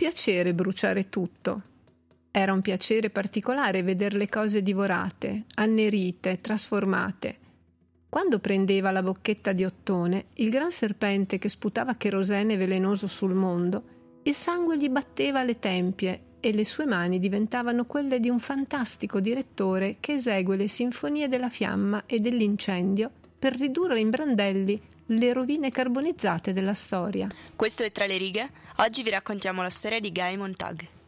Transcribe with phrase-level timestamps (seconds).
[0.00, 1.62] piacere bruciare tutto.
[2.30, 7.36] Era un piacere particolare vedere le cose divorate, annerite, trasformate.
[8.08, 13.82] Quando prendeva la bocchetta di ottone, il gran serpente che sputava cherosene velenoso sul mondo,
[14.22, 19.20] il sangue gli batteva alle tempie e le sue mani diventavano quelle di un fantastico
[19.20, 25.70] direttore che esegue le sinfonie della fiamma e dell'incendio per ridurre in brandelli le rovine
[25.70, 27.26] carbonizzate della storia.
[27.56, 28.48] Questo è Tra le righe.
[28.76, 30.99] Oggi vi raccontiamo la storia di Guy Montag.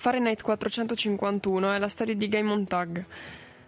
[0.00, 3.04] Fahrenheit 451 è la storia di Guy Montag.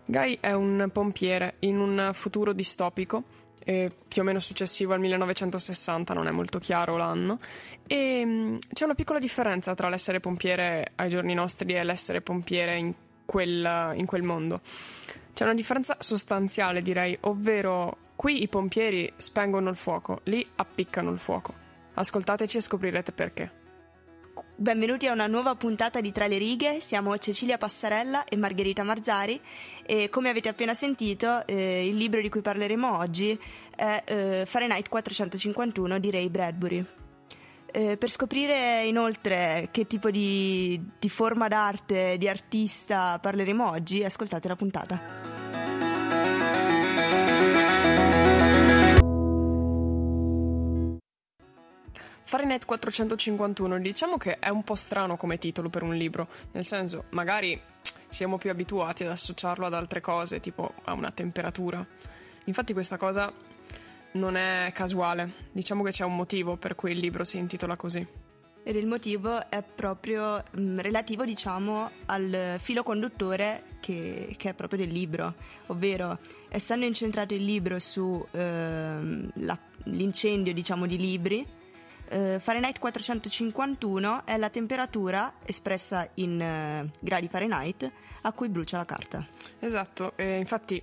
[0.07, 3.23] Guy è un pompiere in un futuro distopico,
[3.63, 7.39] più o meno successivo al 1960, non è molto chiaro l'anno,
[7.87, 12.77] e mm, c'è una piccola differenza tra l'essere pompiere ai giorni nostri e l'essere pompiere
[12.77, 12.95] in
[13.27, 14.63] quel, in quel mondo.
[15.35, 21.19] C'è una differenza sostanziale, direi, ovvero qui i pompieri spengono il fuoco, lì appiccano il
[21.19, 21.53] fuoco.
[21.93, 23.61] Ascoltateci e scoprirete perché.
[24.63, 29.41] Benvenuti a una nuova puntata di Tra le righe, siamo Cecilia Passarella e Margherita Marzari
[29.85, 33.37] e come avete appena sentito eh, il libro di cui parleremo oggi
[33.75, 36.87] è eh, Fahrenheit 451 di Ray Bradbury.
[37.73, 44.47] Eh, per scoprire inoltre che tipo di, di forma d'arte, di artista parleremo oggi, ascoltate
[44.47, 45.32] la puntata.
[52.33, 57.05] Fahrenheit 451, diciamo che è un po' strano come titolo per un libro, nel senso,
[57.11, 57.61] magari
[58.09, 61.87] siamo più abituati ad associarlo ad altre cose, tipo a una temperatura.
[62.45, 63.31] Infatti questa cosa
[64.13, 68.07] non è casuale, diciamo che c'è un motivo per cui il libro si intitola così.
[68.63, 74.55] Ed il motivo è proprio mh, mm, relativo, diciamo, al filo conduttore che, che, è
[74.55, 75.35] proprio del libro,
[75.67, 76.19] ovvero
[76.49, 81.61] essendo incentrato il libro sull'incendio, ehm, diciamo, di libri,
[82.13, 87.91] eh, Fahrenheit 451 è la temperatura espressa in eh, gradi Fahrenheit
[88.23, 89.27] a cui brucia la carta.
[89.59, 90.83] Esatto, eh, infatti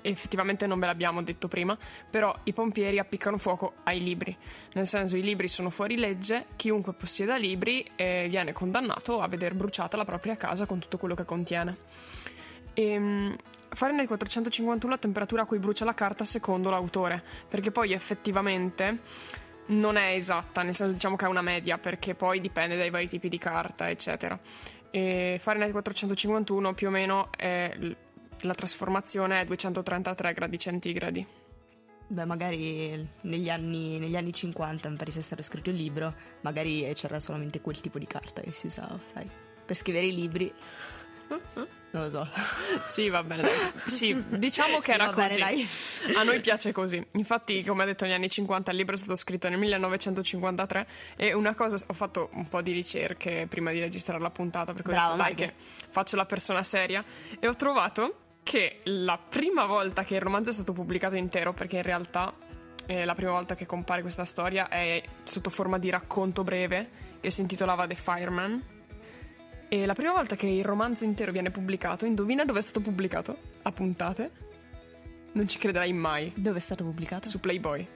[0.00, 1.76] effettivamente non ve l'abbiamo detto prima,
[2.08, 4.36] però i pompieri appiccano fuoco ai libri,
[4.74, 9.54] nel senso i libri sono fuori legge, chiunque possieda libri eh, viene condannato a vedere
[9.54, 11.76] bruciata la propria casa con tutto quello che contiene.
[12.72, 13.36] E, ehm,
[13.68, 19.00] Fahrenheit 451 la temperatura a cui brucia la carta secondo l'autore, perché poi effettivamente
[19.66, 23.08] non è esatta, nel senso diciamo che è una media perché poi dipende dai vari
[23.08, 24.38] tipi di carta, eccetera.
[24.90, 27.76] E Fahrenheit 451 più o meno è
[28.40, 31.26] la trasformazione è 233 gradi centigradi.
[32.08, 36.88] Beh, magari negli anni, negli anni 50, mi pare sia stato scritto il libro, magari
[36.94, 39.28] c'era solamente quel tipo di carta che si usava, sai,
[39.64, 40.52] per scrivere i libri.
[41.28, 42.28] Non lo so.
[42.86, 43.48] Sì, va bene.
[43.86, 45.38] Sì, diciamo che sì, era così.
[45.38, 47.04] Bene, A noi piace così.
[47.12, 51.32] Infatti, come ha detto negli anni 50, il libro è stato scritto nel 1953 e
[51.32, 55.14] una cosa, ho fatto un po' di ricerche prima di registrare la puntata, perché Bravo,
[55.14, 55.52] ho detto, dai che
[55.88, 57.04] faccio la persona seria
[57.38, 61.76] e ho trovato che la prima volta che il romanzo è stato pubblicato intero, perché
[61.76, 62.32] in realtà
[62.86, 67.30] eh, la prima volta che compare questa storia è sotto forma di racconto breve che
[67.30, 68.74] si intitolava The Fireman
[69.68, 73.36] e la prima volta che il romanzo intero viene pubblicato, indovina dove è stato pubblicato?
[73.62, 74.30] A puntate?
[75.32, 76.32] Non ci crederai mai.
[76.34, 77.28] Dove è stato pubblicato?
[77.28, 77.86] Su Playboy.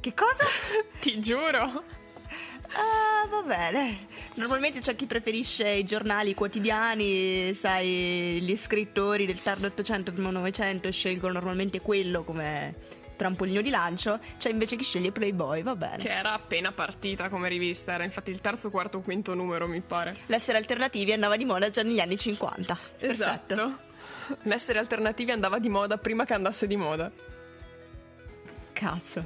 [0.00, 0.44] Che cosa?
[1.00, 1.84] Ti giuro.
[2.76, 4.06] Ah, va bene.
[4.36, 10.90] Normalmente c'è chi preferisce i giornali quotidiani, sai, gli scrittori del tardo 800 primo 900
[10.90, 12.74] scelgono normalmente quello come
[13.16, 15.96] trampolino di lancio, c'è invece chi sceglie Playboy, va bene.
[15.98, 20.14] Che era appena partita come rivista, era infatti il terzo, quarto, quinto numero, mi pare.
[20.26, 22.78] L'essere alternativi andava di moda già negli anni 50.
[22.98, 23.54] Esatto.
[23.54, 23.92] Perfetto.
[24.42, 27.10] L'essere alternativi andava di moda prima che andasse di moda.
[28.72, 29.24] Cazzo.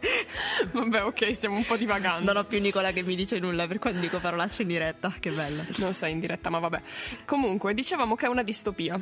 [0.72, 2.32] Vabbè, ok, stiamo un po' divagando.
[2.32, 5.14] Non ho più Nicola che mi dice nulla per quando dico parolacce in diretta.
[5.18, 5.64] Che bello.
[5.78, 6.80] Non sei in diretta, ma vabbè.
[7.24, 8.98] Comunque, dicevamo che è una distopia.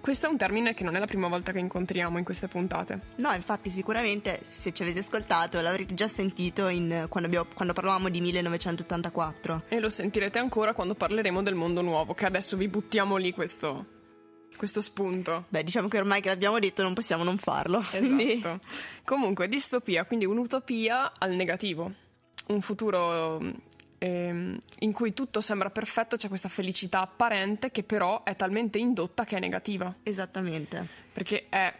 [0.00, 3.00] Questo è un termine che non è la prima volta che incontriamo in queste puntate.
[3.16, 8.08] No, infatti sicuramente se ci avete ascoltato l'avrete già sentito in, quando, abbiamo, quando, parlavamo
[8.08, 9.64] di 1984.
[9.68, 13.86] E lo sentirete ancora quando parleremo del mondo nuovo, che adesso vi buttiamo lì questo,
[14.56, 15.44] questo spunto.
[15.48, 17.80] Beh, diciamo che ormai che l'abbiamo detto non possiamo non farlo.
[17.92, 17.98] Esatto.
[17.98, 18.42] Quindi...
[19.04, 21.92] Comunque, distopia, quindi un'utopia al negativo.
[22.46, 23.38] Un futuro
[24.00, 29.24] ehm, in cui tutto sembra perfetto, c'è questa felicità apparente che però è talmente indotta
[29.24, 29.94] che è negativa.
[30.02, 30.86] Esattamente.
[31.12, 31.72] Perché è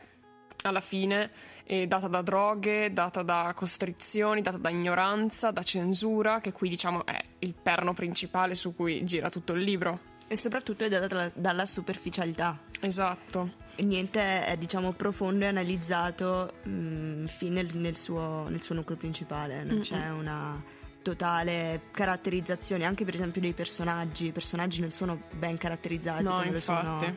[0.63, 1.31] alla fine
[1.65, 7.07] è data da droghe, data da costrizioni, data da ignoranza, da censura, che qui diciamo
[7.07, 10.09] è il perno principale su cui gira tutto il libro.
[10.27, 12.59] E soprattutto è data dalla superficialità.
[12.81, 13.69] Esatto.
[13.79, 18.97] Niente è diciamo profondo e analizzato mh, mm, fin nel, nel, suo, nel, suo, nucleo
[18.97, 19.83] principale, non Mm-mm.
[19.83, 20.63] c'è una
[21.03, 26.47] totale caratterizzazione anche per esempio dei personaggi, i personaggi non sono ben caratterizzati no, come
[26.49, 26.85] infatti.
[26.85, 27.17] lo sono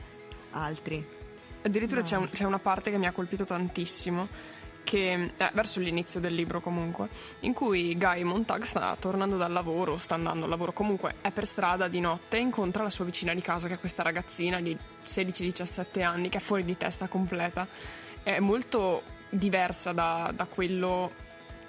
[0.52, 1.06] altri.
[1.64, 2.06] Addirittura no.
[2.06, 4.28] c'è, un, c'è una parte che mi ha colpito tantissimo
[4.84, 7.08] che eh, verso l'inizio del libro comunque,
[7.42, 11.46] in cui Guy Montag sta tornando dal lavoro, sta andando al lavoro, comunque è per
[11.46, 14.78] strada di notte e incontra la sua vicina di casa che è questa ragazzina di
[15.04, 17.66] 16-17 anni che è fuori di testa completa.
[18.22, 21.12] È molto diversa da, da quello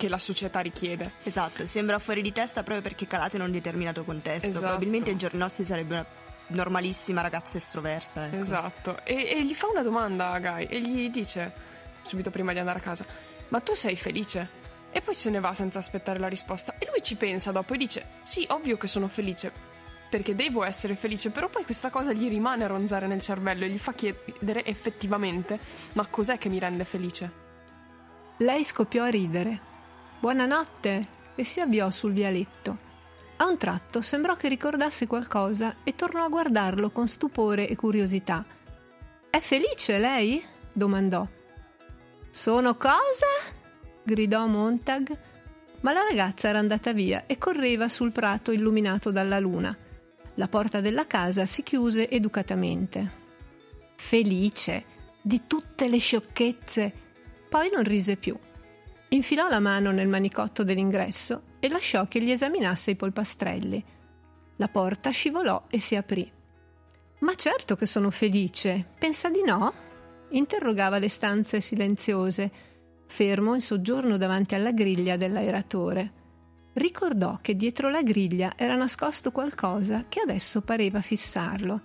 [0.05, 1.13] che la società richiede.
[1.23, 4.49] Esatto, sembra fuori di testa proprio perché calate in un determinato contesto.
[4.49, 4.67] Esatto.
[4.67, 6.07] Probabilmente nostri sarebbe una
[6.49, 8.27] normalissima ragazza estroversa.
[8.27, 8.37] Ecco.
[8.37, 11.53] Esatto, e, e, gli fa una domanda a Guy e gli dice,
[12.03, 13.07] subito prima di andare a casa,
[13.49, 14.63] ma tu sei felice?
[14.91, 16.75] E poi se ne va senza aspettare la risposta.
[16.79, 19.51] E lui ci pensa dopo e dice, sì, ovvio che sono felice,
[20.11, 23.71] perché devo essere felice, però poi questa cosa gli rimane a ronzare nel cervello e
[23.71, 25.59] gli fa chiedere effettivamente,
[25.95, 27.43] ma cos'è che mi rende felice?
[28.39, 29.73] Lei scoppiò a ridere.
[30.25, 31.07] Buonanotte!
[31.35, 32.79] e si avviò sul vialetto.
[33.37, 38.43] A un tratto sembrò che ricordasse qualcosa e tornò a guardarlo con stupore e curiosità.
[39.29, 40.43] È felice lei?
[40.73, 41.29] domandò.
[42.31, 43.27] Sono cosa?
[44.03, 45.15] gridò Montag.
[45.81, 49.77] Ma la ragazza era andata via e correva sul prato illuminato dalla luna.
[50.37, 53.13] La porta della casa si chiuse educatamente.
[53.97, 54.85] Felice
[55.21, 56.93] di tutte le sciocchezze.
[57.47, 58.35] Poi non rise più.
[59.15, 63.83] Infilò la mano nel manicotto dell'ingresso e lasciò che gli esaminasse i polpastrelli.
[64.57, 66.31] La porta scivolò e si aprì.
[67.21, 68.85] Ma certo che sono felice.
[68.99, 69.83] Pensa di no?
[70.31, 72.51] interrogava le stanze silenziose,
[73.07, 76.13] fermo in soggiorno davanti alla griglia dell'aeratore.
[76.73, 81.81] Ricordò che dietro la griglia era nascosto qualcosa che adesso pareva fissarlo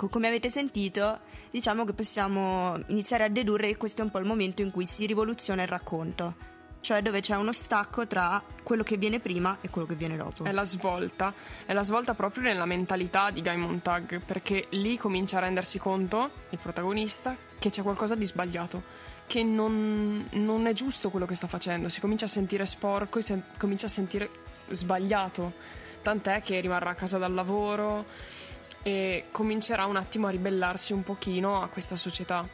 [0.00, 1.18] Ecco, come avete sentito,
[1.50, 4.86] diciamo che possiamo iniziare a dedurre che questo è un po' il momento in cui
[4.86, 6.36] si rivoluziona il racconto,
[6.80, 10.44] cioè dove c'è uno stacco tra quello che viene prima e quello che viene dopo.
[10.44, 11.34] È la svolta,
[11.66, 16.30] è la svolta proprio nella mentalità di Guy Montag, perché lì comincia a rendersi conto,
[16.48, 18.82] il protagonista, che c'è qualcosa di sbagliato,
[19.26, 23.38] che non, non è giusto quello che sta facendo, si comincia a sentire sporco, si
[23.58, 24.30] comincia a sentire
[24.70, 25.52] sbagliato,
[26.00, 28.38] tant'è che rimarrà a casa dal lavoro
[28.82, 32.46] e comincerà un attimo a ribellarsi un pochino a questa società.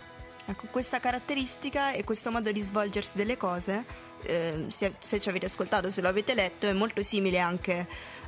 [0.48, 3.84] Ecco, questa caratteristica e questo modo di svolgersi delle cose,
[4.22, 7.86] eh, se, se, ci avete ascoltato, se lo avete letto, è molto simile anche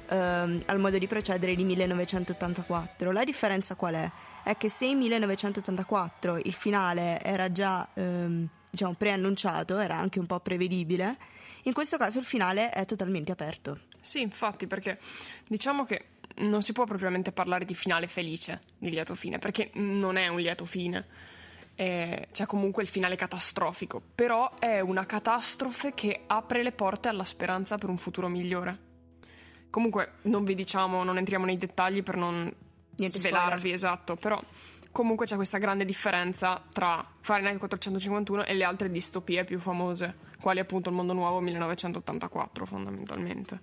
[0.09, 3.13] eh, al modo di procedere di 1984.
[3.13, 4.11] La differenza qual è?
[4.43, 10.27] È che se in 1984 il finale era già ehm, diciamo, preannunciato, era anche un
[10.27, 11.17] po' prevedibile,
[11.65, 13.81] in questo caso il finale è totalmente aperto.
[14.01, 14.99] Sì, infatti, perché
[15.47, 16.05] diciamo che
[16.39, 20.39] non si può propriamente parlare di finale felice, di lieto fine, perché non è un
[20.39, 21.07] lieto fine.
[21.75, 27.25] Eh, c'è comunque il finale catastrofico, però è una catastrofe che apre le porte alla
[27.25, 28.87] speranza per un futuro migliore.
[29.71, 32.53] Comunque non vi diciamo, non entriamo nei dettagli per non
[32.97, 33.75] Niente svelarvi, spoiler.
[33.75, 34.43] esatto, però
[34.91, 40.61] comunque c'è questa grande differenza tra Fahrenheit 451 e le altre distopie più famose quali
[40.61, 43.61] appunto il mondo nuovo 1984 fondamentalmente.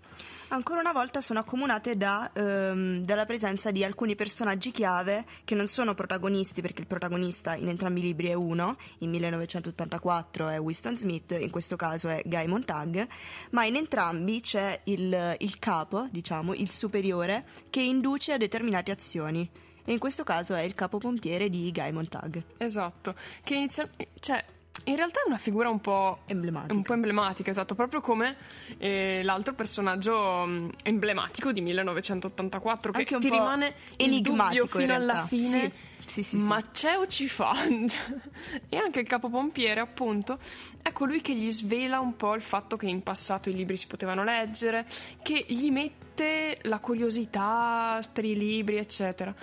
[0.50, 5.68] Ancora una volta sono accomunate da, ehm, dalla presenza di alcuni personaggi chiave che non
[5.68, 10.98] sono protagonisti perché il protagonista in entrambi i libri è uno, in 1984 è Winston
[10.98, 13.08] Smith, in questo caso è Guy Montag,
[13.52, 19.50] ma in entrambi c'è il, il capo, diciamo, il superiore che induce a determinate azioni
[19.88, 22.44] e in questo caso è il capo pompiere di Guy Montag.
[22.58, 23.88] Esatto, che inizia,
[24.20, 24.44] cioè
[24.86, 28.36] in realtà è una figura un po' emblematica, un po emblematica esatto, proprio come
[28.78, 35.60] eh, l'altro personaggio mm, emblematico di 1984 che ti rimane enigmatico fino alla fine.
[35.62, 35.94] Sì.
[36.08, 37.56] Sì, sì, ma c'è o ci fa?
[38.70, 40.38] e anche il capopompiere, appunto,
[40.84, 43.88] è colui che gli svela un po' il fatto che in passato i libri si
[43.88, 44.86] potevano leggere,
[45.24, 49.34] che gli mette la curiosità per i libri, eccetera.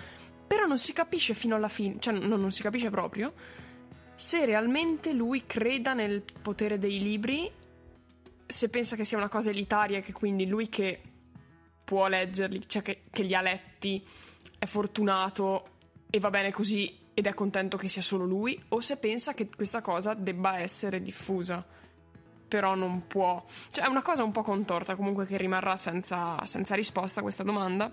[0.47, 3.33] Però non si capisce fino alla fine, cioè no, non si capisce proprio
[4.15, 7.51] se realmente lui creda nel potere dei libri,
[8.45, 11.01] se pensa che sia una cosa elitaria, che quindi lui che
[11.83, 14.03] può leggerli, cioè che, che li ha letti,
[14.57, 15.65] è fortunato
[16.09, 19.49] e va bene così ed è contento che sia solo lui o se pensa che
[19.53, 21.65] questa cosa debba essere diffusa.
[22.47, 23.43] Però non può.
[23.71, 27.41] Cioè, è una cosa un po' contorta comunque che rimarrà senza, senza risposta a questa
[27.41, 27.91] domanda.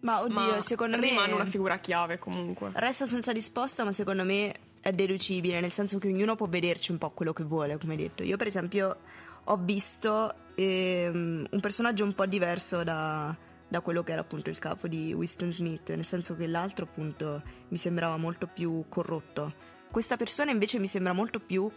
[0.00, 1.22] Ma oddio, ma secondo rimane me.
[1.22, 2.72] Rimane una figura chiave comunque.
[2.74, 4.54] Resta senza risposta, ma secondo me
[4.90, 8.22] deducibile, nel senso che ognuno può vederci un po' quello che vuole, come detto.
[8.22, 8.96] Io, per esempio,
[9.44, 13.36] ho visto ehm, un personaggio un po' diverso da,
[13.68, 17.42] da quello che era appunto il capo di Winston Smith, nel senso che l'altro appunto
[17.68, 19.54] mi sembrava molto più corrotto.
[19.90, 21.70] Questa persona invece mi sembra molto più,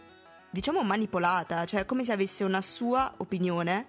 [0.50, 3.86] diciamo, manipolata, cioè come se avesse una sua opinione,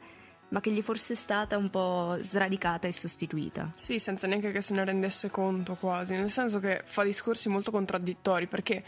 [0.51, 3.71] ma che gli fosse stata un po' sradicata e sostituita.
[3.75, 7.71] Sì, senza neanche che se ne rendesse conto quasi, nel senso che fa discorsi molto
[7.71, 8.83] contraddittori, perché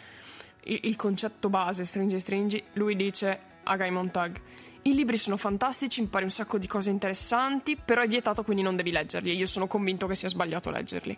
[0.66, 4.42] il, concetto base, stringi stringi, lui dice a Guy Montag
[4.84, 8.76] i libri sono fantastici, impari un sacco di cose interessanti, però è vietato quindi non
[8.76, 11.18] devi leggerli e io sono convinto che sia sbagliato leggerli.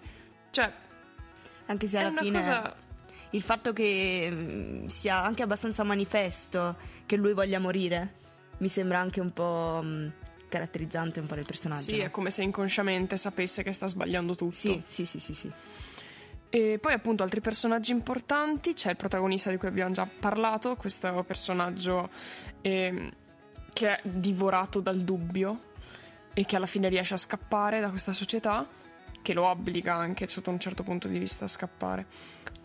[0.52, 0.72] Cioè,
[1.66, 2.76] anche se alla fine cosa...
[3.32, 6.76] il fatto che mm, sia anche abbastanza manifesto
[7.08, 8.24] che lui voglia morire
[8.60, 10.08] mi sembra anche un po' mm,
[10.48, 11.82] caratterizzante un po' del personaggio.
[11.82, 12.04] Sì, no?
[12.06, 14.54] è come se inconsciamente sapesse che sta sbagliando tutto.
[14.54, 15.52] Sì, sì, sì, sì, sì.
[16.50, 21.24] E poi appunto altri personaggi importanti, c'è il protagonista di cui abbiamo già parlato, questo
[21.28, 22.10] personaggio
[22.62, 23.12] eh,
[23.74, 25.74] che è divorato dal dubbio
[26.34, 28.66] e che alla fine riesce a scappare da questa società,
[29.22, 32.06] che lo obbliga anche sotto un certo punto di vista a scappare.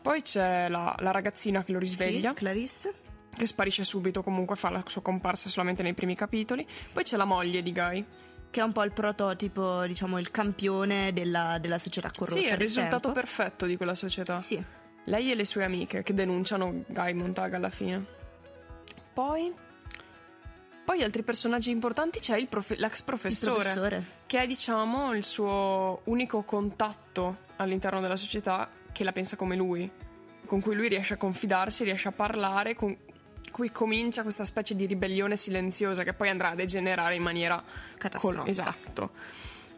[0.00, 2.30] Poi c'è la, la ragazzina che lo risveglia.
[2.30, 2.94] Sì, Clarisse.
[3.40, 6.66] Che sparisce subito, comunque fa la sua comparsa solamente nei primi capitoli.
[6.92, 8.04] Poi c'è la moglie di Guy
[8.50, 12.38] che è un po' il prototipo, diciamo, il campione della, della società corrotta.
[12.38, 13.12] Sì, è il risultato tempo.
[13.14, 14.40] perfetto di quella società.
[14.40, 14.62] Sì.
[15.04, 18.04] Lei e le sue amiche che denunciano Guy Montag alla fine.
[19.14, 19.50] Poi.
[20.85, 26.42] Poi altri personaggi importanti c'è profe- l'ex professore, professore, che è diciamo il suo unico
[26.42, 29.90] contatto all'interno della società che la pensa come lui,
[30.44, 32.94] con cui lui riesce a confidarsi, riesce a parlare, con
[33.61, 37.62] cui comincia questa specie di ribellione silenziosa che poi andrà a degenerare in maniera
[37.99, 38.40] catastrofica.
[38.40, 39.11] Col- esatto.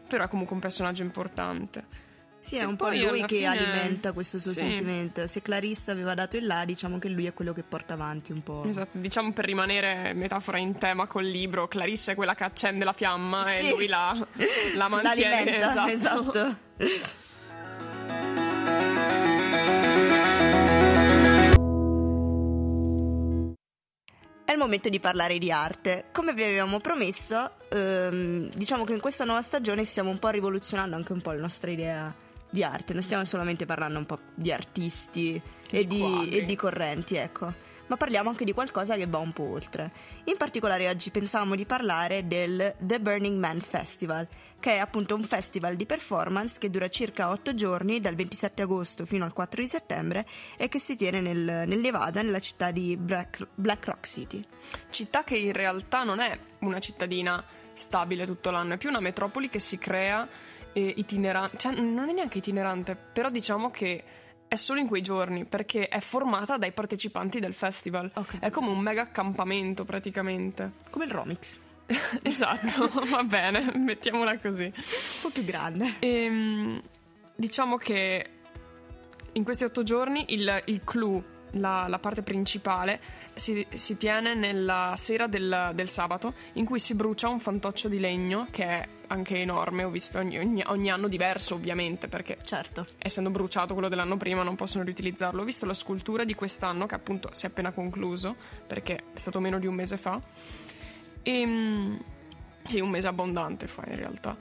[0.07, 2.01] Però è comunque un personaggio importante.
[2.39, 3.47] Sì, è un po' lui che fine...
[3.47, 4.59] alimenta questo suo sì.
[4.59, 5.27] sentimento.
[5.27, 8.41] Se Clarissa aveva dato il là, diciamo che lui è quello che porta avanti un
[8.43, 8.63] po'.
[8.65, 12.93] Esatto, diciamo per rimanere metafora in tema col libro, Clarissa è quella che accende la
[12.93, 13.51] fiamma sì.
[13.51, 14.27] e lui la,
[14.75, 15.59] la mantiene.
[15.59, 15.91] L'alimenta, esatto.
[15.91, 17.21] esatto.
[24.63, 26.05] momento di parlare di arte.
[26.11, 30.95] Come vi avevamo promesso, ehm, diciamo che in questa nuova stagione stiamo un po' rivoluzionando
[30.95, 32.13] anche un po' la nostra idea
[32.49, 32.93] di arte.
[32.93, 37.71] Non stiamo solamente parlando un po' di artisti e, e di, e di correnti, ecco
[37.93, 39.91] ma parliamo anche di qualcosa che va un po' oltre.
[40.25, 44.27] In particolare oggi pensavamo di parlare del The Burning Man Festival,
[44.59, 49.05] che è appunto un festival di performance che dura circa 8 giorni, dal 27 agosto
[49.05, 50.25] fino al 4 di settembre,
[50.57, 54.43] e che si tiene nel, nel Nevada, nella città di Black, Black Rock City.
[54.89, 59.49] Città che in realtà non è una cittadina stabile tutto l'anno, è più una metropoli
[59.49, 60.27] che si crea
[60.73, 64.03] eh, itinerante, cioè non è neanche itinerante, però diciamo che
[64.47, 68.11] è solo in quei giorni perché è formata dai partecipanti del festival.
[68.13, 68.39] Okay.
[68.39, 70.71] È come un mega accampamento praticamente.
[70.89, 71.57] Come il Romix.
[72.21, 74.65] esatto, va bene, mettiamola così.
[74.65, 75.95] Un po' più grande.
[75.99, 76.81] E, ehm,
[77.35, 78.29] diciamo che
[79.33, 81.21] in questi otto giorni il, il clou,
[81.51, 82.99] la, la parte principale,
[83.33, 87.99] si, si, tiene nella sera del, del, sabato in cui si brucia un fantoccio di
[87.99, 92.85] legno che è anche enorme, ho visto ogni, ogni, ogni, anno diverso ovviamente perché certo.
[92.97, 95.41] essendo bruciato quello dell'anno prima non possono riutilizzarlo.
[95.41, 98.35] Ho visto la scultura di quest'anno che appunto si è appena concluso
[98.67, 100.19] perché è stato meno di un mese fa.
[101.21, 102.03] E, ehm,
[102.65, 104.37] sì, un mese abbondante fa in realtà.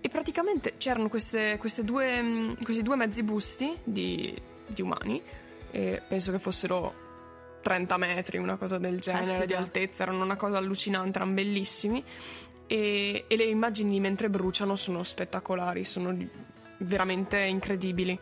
[0.00, 4.34] E praticamente c'erano queste, queste due, questi due mezzi busti di,
[4.66, 5.22] di umani,
[5.70, 7.02] penso che fossero
[7.62, 9.44] 30 metri, una cosa del genere Aspetta.
[9.44, 12.04] di altezza, erano una cosa allucinante, erano bellissimi
[12.72, 16.16] e, e le immagini mentre bruciano sono spettacolari, sono
[16.78, 18.18] veramente incredibili.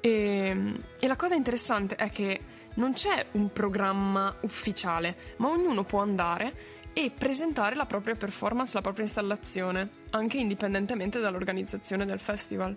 [0.00, 2.40] E, e la cosa interessante è che
[2.74, 8.80] non c'è un programma ufficiale, ma ognuno può andare e presentare la propria performance, la
[8.80, 12.74] propria installazione, anche indipendentemente dall'organizzazione del festival.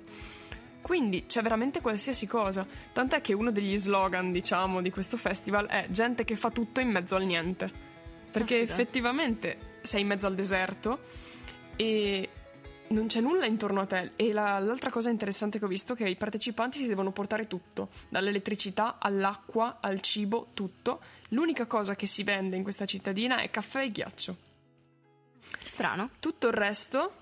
[0.81, 5.85] Quindi c'è veramente qualsiasi cosa, tant'è che uno degli slogan, diciamo, di questo festival è
[5.89, 7.71] gente che fa tutto in mezzo al niente.
[8.29, 8.73] Perché Aspetta.
[8.73, 10.99] effettivamente sei in mezzo al deserto
[11.75, 12.29] e
[12.91, 14.11] non c'è nulla intorno a te.
[14.15, 17.47] E la, l'altra cosa interessante che ho visto è che i partecipanti si devono portare
[17.47, 21.01] tutto, dall'elettricità all'acqua, al cibo, tutto.
[21.29, 24.37] L'unica cosa che si vende in questa cittadina è caffè e ghiaccio.
[25.63, 26.09] Strano.
[26.19, 27.13] Tutto il resto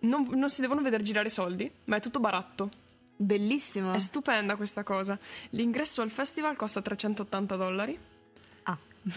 [0.00, 2.68] non, non si devono vedere girare soldi, ma è tutto baratto.
[3.16, 3.92] Bellissimo.
[3.92, 5.18] È stupenda questa cosa.
[5.50, 7.98] L'ingresso al festival costa 380 dollari.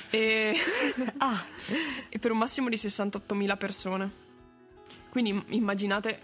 [0.10, 0.56] E,
[1.18, 1.46] ah.
[2.10, 4.12] e per un massimo di 68.000 persone.
[5.10, 6.22] Quindi immaginate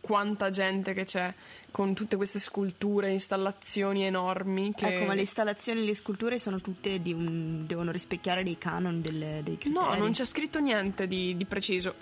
[0.00, 1.32] quanta gente che c'è
[1.70, 4.72] con tutte queste sculture, installazioni enormi.
[4.76, 4.86] Che...
[4.86, 7.66] Ecco, ma le installazioni e le sculture sono tutte di un...
[7.66, 9.84] devono rispecchiare dei canon, delle, dei criteri.
[9.84, 11.94] No, non c'è scritto niente di, di, preciso.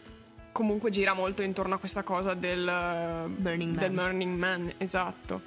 [0.53, 4.05] Comunque gira molto intorno a questa cosa del Burning del Man.
[4.05, 5.41] Burning Man esatto.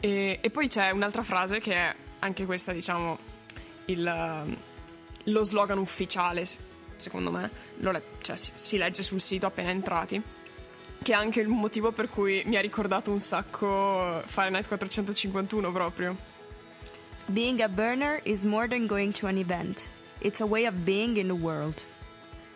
[0.00, 3.18] E, e, poi c'è un'altra frase che è anche questa, diciamo,
[3.86, 4.56] il,
[5.24, 6.46] lo slogan ufficiale,
[6.96, 7.50] secondo me.
[7.78, 10.22] Le- cioè, si, si legge sul sito appena entrati
[11.02, 16.16] che è anche il motivo per cui mi ha ricordato un sacco Fahrenheit 451 proprio.
[17.26, 19.88] Being a burner is more than going to an event.
[20.20, 21.82] It's a way of being in the world.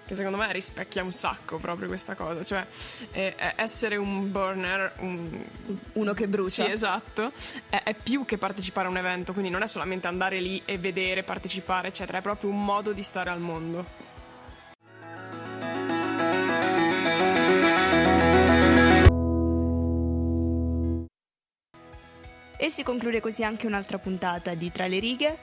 [0.07, 2.67] Che secondo me rispecchia un sacco proprio questa cosa, cioè
[3.13, 5.43] eh, essere un burner, un...
[5.95, 6.67] uno che brucia.
[6.67, 7.33] Sì, esatto,
[7.71, 10.77] è, è, più che partecipare a un evento, quindi non è solamente andare lì e
[10.77, 14.05] vedere, partecipare, eccetera, è proprio un modo di stare al mondo.
[22.59, 25.39] E si conclude così anche un'altra puntata di Tra le righe.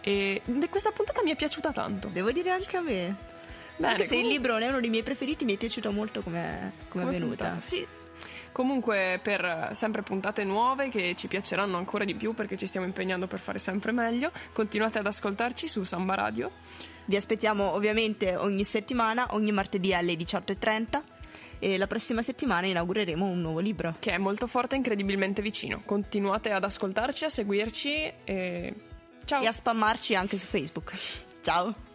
[0.00, 2.08] E questa puntata mi è piaciuta tanto.
[2.08, 3.36] Devo dire anche a me.
[3.78, 4.18] Bene, anche se comunque...
[4.18, 7.44] il libro non è uno dei miei preferiti, mi è piaciuto molto come è venuta.
[7.44, 7.60] Puntata.
[7.60, 7.86] Sì.
[8.50, 13.28] Comunque per sempre puntate nuove che ci piaceranno ancora di più perché ci stiamo impegnando
[13.28, 16.50] per fare sempre meglio, continuate ad ascoltarci su Samba Radio.
[17.04, 21.02] Vi aspettiamo ovviamente ogni settimana, ogni martedì alle 18.30
[21.60, 23.94] e la prossima settimana inaugureremo un nuovo libro.
[23.98, 25.82] Che è molto forte e incredibilmente vicino.
[25.84, 28.74] Continuate ad ascoltarci, a seguirci e
[29.24, 29.42] ciao!
[29.42, 30.92] E a spammarci anche su Facebook.
[31.40, 31.87] Ciao!